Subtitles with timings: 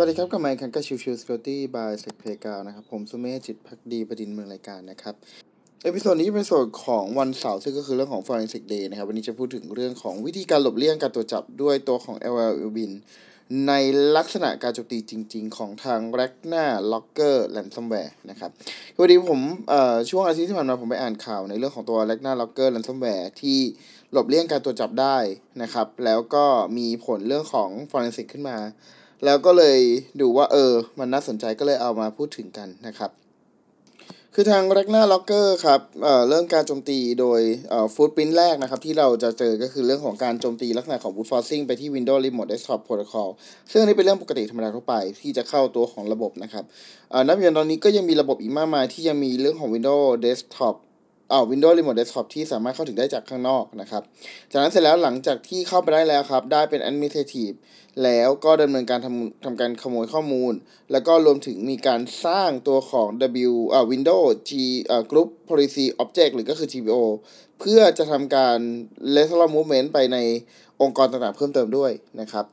[0.00, 5.14] สวัสดีครับกลับมาพบกันกับ Chill Chill Security by เซกเพกานะครับ ผมสุเมธจิตภักดีบดินทร์ดำเนินรายการนะครับ
[5.84, 12.92] episode นี้เป็นส่วนของวันเสาร์ซึ่งก็คือเรื่องของ Forensic Day นะครับ วันนี้จะพูดถึงเรื่องของวิธีการหลบเลี่ยงการตรวจจับด้วยตัวของ LL u b i n
[13.66, 13.72] ใน
[14.16, 18.50] ลักษณะการโจมตีจริง ๆ ของทาง r a g n a Locker Ransomware นะครับ
[18.98, 19.40] วันนี้ผม
[20.10, 23.58] ช่วงอาทิตย์ที่ผ่านมาผมไปอ่านข่าวในเรื่องของตัว r a g n a Locker Ransomware ที่
[24.12, 25.16] หลบเลี่ยงการตรวจจับได้
[25.62, 26.44] นะครับ แล้วก็
[26.78, 28.58] มีผลเรื่องของ Forensic ขึ้นมา
[29.24, 29.80] แล้วก็เลย
[30.20, 33.12] ดูว่าเออ มันน่าสนใจก็เลยเอามาพูดถึงกันนะครับ
[34.34, 37.40] คือทาง r a g n a Locker ครับเอ่อเรื่องการโจมตีโดย
[37.70, 43.28] เอ่อฟูดพิ้นแรกนะครับ ที่เราจะเจอก็คือเรื่องของการโจมตีลักษณะของ brute forcing ไปที่ Windows Remote Desktop Protocol
[43.70, 46.64] ซึ่งนี้เป็นเรื่องปกติธรรมดาทั่วไปที่จะเข้าตัวของระบบนะครับ
[47.10, 50.76] เอ่อนับอย่างตอนนี้ก็ยังมีระบบอีกมากมายที่ยังมีเรื่องของ Windows Desktop
[51.30, 54.02] อ่า Windows Remote Desktop ที่สามารถเข้าถึงได้จากข้างนอกนะครับ
[54.50, 57.56] จากนั้นเสร็จแล้วหลังจากที่เข้าไปได้แล้วครับ ได้เป็น Administrative
[58.04, 60.52] แล้วก็ดำเนินการทำทำการขโมยข้อมูล
[60.92, 63.08] แล้วก็รวมถึงมีการสร้างตัวของ
[63.48, 64.52] W อ่า Windows G
[64.90, 67.02] อ่า Group Policy Object หรือก็คือ GPO
[67.60, 68.58] เพื่อจะทำการ
[69.14, 70.18] lateral movement ไปใน
[70.82, 72.46] องค์กรต่างๆเพิ่มเติมด้วยนะครับ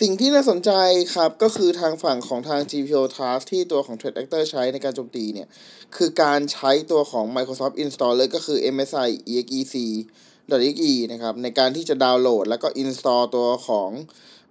[0.00, 0.70] สิ่งที่น่าสนใจ
[1.14, 5.48] ครับก็คือทางฝั่งของทาง GPO Task ที่ตัวของ Threat Actor ใช้ในการโจมตีเนี่ย
[5.96, 13.90] คือการใช้ตัวของ Microsoft Installer ก็คือ msiexec.exe นะครับในการที่จะดาวน์โหลด แล้วก็ install ตัวของ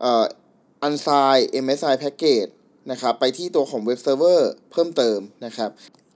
[0.02, 0.26] เอ่อ
[0.88, 2.52] unsigned MSI package
[2.92, 5.70] นะครับไปที่ตัวของ web server เพิ่มเติมนะครับ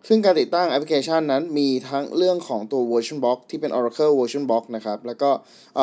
[0.08, 5.30] ซึ่งการติดตั้งแอปพลิเคชันนั้นมีทั้งเรื่องของตัว VirtualBox ที่เป็น Oracle VirtualBox นะครับ แล้วก็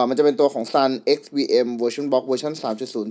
[0.09, 2.53] มันจะเป็นตัวของ Sun xVM VirtualBox เวอร์ชัน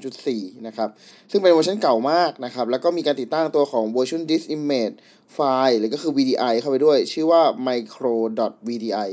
[0.04, 0.90] 3.0.4 นะครับ
[1.32, 4.96] ซึ่งเป็นเวอร์ชันเก่ามากนะครับ แล้วก็มีการติดตั้งตัวของ virtual disk image
[5.36, 9.10] file หรือก็คือ VDI เข้าไปด้วย ชื่อว่า micro.vdi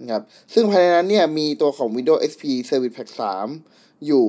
[0.00, 0.22] นะครับ
[0.54, 3.08] ซึ่งภายในนั้นเนี่ยมีตัวของ Windows XP Service Pack
[3.58, 4.26] 3 อยู่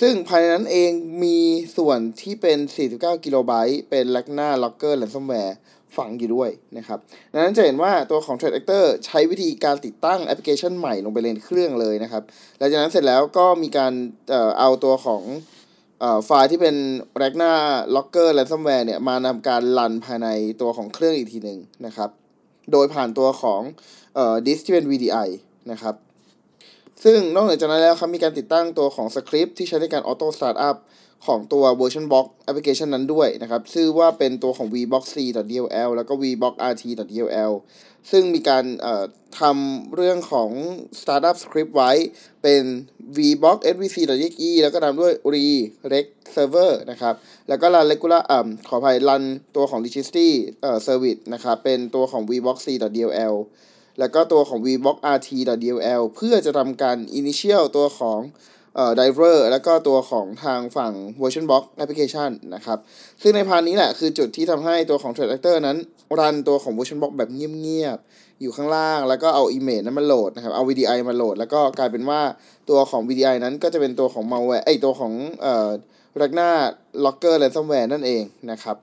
[0.00, 0.90] ซึ่งภายในนั้นเอง
[1.22, 1.38] มี
[1.76, 2.58] ส่วนที่เป็น
[2.92, 5.54] 49 กิโลไบต์เป็น Lagna Locker Ransomware
[5.96, 6.98] ฝังอยู่ด้วยนะครับ
[7.32, 12.22] ดังนั้นจะเห็นว่าตัวของ Trade Actor ใช้วิธีการติดตั้งแอปพลิเคชันใหม่ลงไปในเครื่องเลยนะครับ
[12.58, 13.92] หลังจากนั้นเสร็จแล้วก็มีการ
[14.30, 15.22] เอ่อเอาตัวของ
[16.24, 16.76] ไฟล์ที่เป็น
[17.20, 17.52] Ragnar
[17.94, 20.28] Locker Ransomware เนี่ยมาทำการ run ภายใน
[20.60, 22.10] ตัวของเครื่องอีกทีหนึ่งนะครับ
[22.72, 23.60] โดยผ่านตัวของ
[24.46, 25.28] ดิสที่เป็น VDI
[25.70, 25.94] นะครับ
[27.04, 30.76] ซึ่งนอกเหนือจากนั้นแล้วครับมีการติดตั้งตัวของสคริปที่ใช้ในการ auto startup
[31.26, 37.52] ของตัว VirtualBox application นั้นด้วยนะครับชื่อว่าเป็นตัวของ vboxc.dll แล้วก็ vboxrt.dll
[38.10, 38.64] ซึ่งมีการ
[39.40, 40.50] ทำเรื่องของ
[41.00, 41.92] startup script ไว้
[42.42, 42.62] เป็น
[43.16, 45.44] vbox svc.exe แล้วก็ตามด้วย re
[45.92, 47.14] rec server นะครับ
[47.48, 49.24] แล้วก็ run regular อ่าขออภัย run
[49.56, 50.28] ตัวของ registry
[50.62, 53.34] เอ่อ service นะครับ เป็นตัวของ vboxc.dll
[53.98, 58.20] แล้วก็ตัวของ vboxrt.dll เพื่อจะทำการ initial ตัวของ
[58.76, 62.78] เอ่อ driver แล้วก็ตัวของทางฝั่ง version box application นะครับ
[63.22, 65.76] ซึ่งในพานนี้แหละคือจุดที่ทำให้ตัวของ Threat Actor นั้น
[66.18, 72.20] รันตัวของ version box แบบเงียบๆ อยู่ข้างล่าง แล้วก็เอา image นั้นมาโหลดนะครับ เอา VDI มาโหลด แล้วก็กลายเป็นว่า
[72.70, 75.68] ตัวของ VDI นั้นก็จะเป็นตัวของ malware ไอตัวของเอ่อ
[76.20, 76.48] Ragna
[77.04, 78.76] Locker Ransomware นั่นเองนะครับ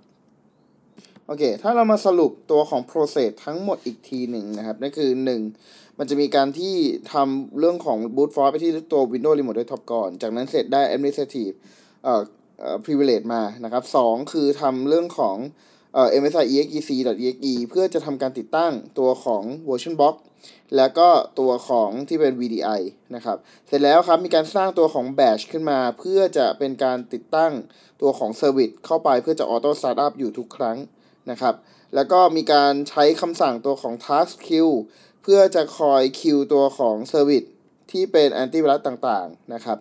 [1.28, 5.10] โอเค ถ้าเรามาสรุปตัวของ process ทั้งหมดอีกทีหนึ่งนะครับ นั่นคือ
[5.56, 6.76] 1 มันจะมีการที่
[7.14, 11.54] ทำเรื่องของ boot force ไปที่ตัว Windows Remote Desktop ก่อน จากนั้นเสร็จได้ administrative
[12.04, 12.22] เอ่อ
[12.60, 15.38] เอ่อ privilege มานะครับสองคือทำเรื่องของ
[15.94, 20.16] เอ่อ msi exec.exe เพื่อจะทำการติดตั้งตัวของ version box
[20.78, 21.10] แล้วก็
[21.40, 22.82] ตัวของที่เป็น VDI
[23.16, 27.54] นะครับ เสร็จแล้วครับ มีการสร้างตัวของ batch ขึ้นมา เพื่อจะเป็นการติดตั้ง
[28.02, 30.78] ตัวของ service เข้าไปเพื่อจะ auto startup อยู่ทุกครั้ง
[31.32, 31.56] นะครับ
[31.96, 34.76] แล้วก็มีการใช้คำสั่งตัวของ task queue
[35.22, 37.44] เพื่อจะคอยคิวตัวของเซอร์วิส
[37.92, 39.78] ที่เป็นแอนตี้ไวรัสต่างๆนะครับ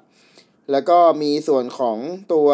[0.71, 1.97] แล้วก็มีส่วนของ
[2.33, 2.49] ตัว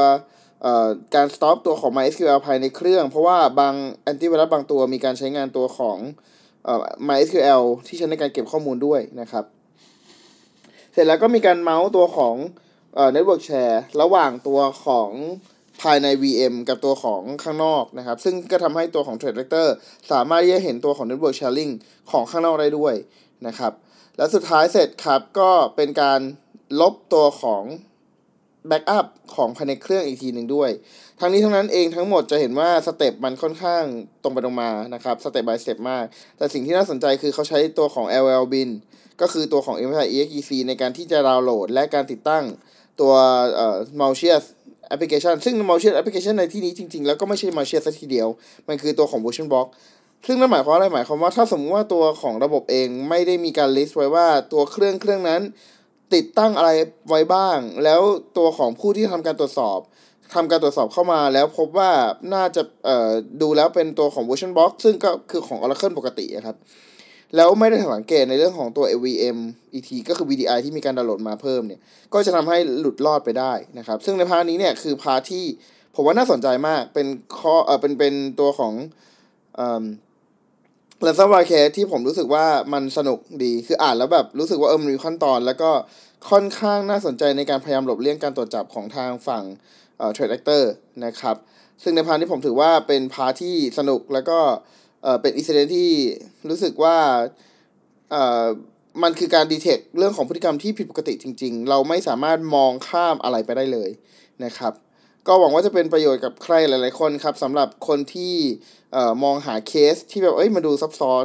[1.15, 5.99] การ stop ตัวของ MySQL ภายในเครื่อง เพราะว่าบางแอนตี้ไวรัสบางตัวมีการใช้งานตัวของ
[7.09, 9.45] MySQL ที่ใช้ในการเก็บข้อมูลด้วยนะครับ
[10.93, 12.35] เสร็จแล้วก็มีการเมาส์ตัวของ
[13.15, 15.11] Network Share ระหว่างตัวของ
[15.83, 19.69] ภายใน VM กับตัวของข้างนอกนะครับ ซึ่งก็ทำให้ตัวของ Threat Actor
[20.13, 21.73] สามารถที่จะเห็นตัวของ Network Sharing
[22.11, 22.95] ของข้างนอกได้ด้วย
[23.47, 23.73] นะครับ
[24.17, 26.21] แล้วสุดท้ายเสร็จครับ ก็เป็นการ
[26.81, 27.63] ลบตัวของ
[28.69, 30.71] backup ของภายในเครื่องอีกทีหนึ่งด้วย
[31.21, 33.85] ทั้งนี้ทั้งนั้นเองทั้งหมดจะเห็นว่า step มันค่อนข้าง
[34.23, 36.05] ตรงไปตรงมานะครับสเต็ป by สเต็ปมาก
[36.37, 38.71] แต่สิ่งที่น่าสนใจคือเขาใช้ตัวของ LOLBin
[39.21, 42.45] ก็คือตัวของ msiexec ในการที่จะดาวน์โหลด และการติดตั้ง
[43.01, 43.15] ตัว
[43.55, 44.45] เอ่อ malicious
[44.89, 48.29] แอปพลิเคชัน ซึ่ง malicious แอปพลิเคชันในที่นี้จริง ๆ แล้วก็ไม่ใช่ malicious สักทีเดียว
[48.69, 49.67] มันคือตัวของ VirtualBox
[50.27, 55.43] ซึ่งนั่นหมายความอะไรหมายความว่าถ้าสมมติว่าตัวของระบบเองไม่ได้มีการ list ไว้ว่าตัวเครื่องเครื่องนั้น
[56.15, 56.71] ติดตั้งอะไร
[57.09, 58.01] ไว้บ้าง แล้ว
[58.39, 59.79] ตัวของผู้ที่ทำการตรวจสอบ
[60.35, 61.91] ทำการตรวจสอบเข้ามาแล้วพบว่า
[62.35, 62.63] น่าจะ
[63.43, 66.57] ดูแล้วเป็นตัวของ VirtualBox ซึ่งก็คือของ Oracle ปกติครับ
[67.37, 69.39] แล้วไม่ได้สังเกตในเรื่องของตัว AVM
[69.75, 71.81] ET ก็คือ VDI ที่มีการดาวน์โหลดมาเพิ่มเนี่ย
[72.15, 75.45] ก็จะทำให้หลุดรอดไปได้นะครับ ซึ่งใน part นี้เนี่ยคือ part ที่
[75.95, 77.07] ผมว่าน่าสนใจมาก เป็น
[77.39, 78.73] ข้อเออเป็นเป็นตัวของ
[79.57, 79.85] เอ่อ
[81.03, 85.71] ransomware case ที่ผมรู้สึกว่ามันสนุกดี คืออ่านแล้วแบบรู้สึกว่าเออมันมีขั้นตอน แล้วก็
[86.31, 89.45] ค่อนข้างน่าสนใจในการพยายามหลบเลี่ยงการตรวจจับของทางฝั่ง
[89.99, 90.71] เอ่อ threat actor
[91.05, 91.37] นะครับ
[91.83, 94.39] ซึ่งใน part ที่ผมถือว่าเป็น part ที่สนุกแล้วก็
[95.21, 95.91] เป็น incident ที่
[96.49, 96.97] รู้สึกว่า
[98.11, 98.47] เออ
[99.03, 103.91] มันคือการ detect เรื่องของพฤติกรรมที่ผิดปกติจริง ๆ เราไม่สามารถมองข้ามอะไรไปได้เลย
[104.45, 104.73] นะครับ
[105.27, 108.35] ก็หวังว่าจะเป็นประโยชน์กับใครหลาย ๆ คนครับสำหรับคนที่
[108.93, 111.25] เอ่อมองหาเคสที่แบบเอ้ยมาดูซับซ้อน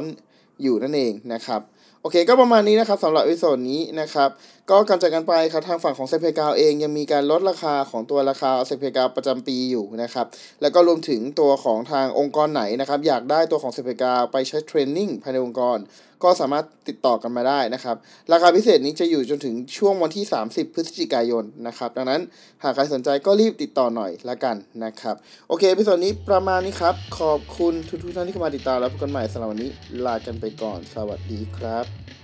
[0.62, 1.60] อยู่นั่นเองนะครับ
[2.00, 4.30] โอเคก็ประมาณนี้นะครับสำหรับวิดีโอนี้นะครับ
[4.70, 10.26] ก็ก่อนจากกันไปครับทางฝั่งของเซเพกาเองยังมีการลดราคาของตัวราคาเซเพกาประจำปีอยู่นะครับ
[10.62, 15.78] แล้วก็รวมถึงตัวของทางองค์กรไหนนะครับอยากได้ตัวของเซเพกาไปใช้เทรนนิ่งภายในองค์กร
[16.24, 17.96] ก็สามารถติดต่อกันมาได้นะครับ
[18.32, 22.20] ราคาพิเศษนี้จะอยู่จนถึงช่วงวันที่ 30 พฤศจิกายนนะครับดังนั้น
[22.62, 25.14] หากใครสนใจก็รีบติดต่อหน่อยละกันนะครับ
[25.48, 29.70] โอเค episode นี้ประมาณนี้ครับขอบคุณทุกท่านที่เข้ามาติดตามแล้วพบกันใหม่สำหรับวันนี้
[30.06, 32.23] ลากันไปก่อน สวัสดีครับ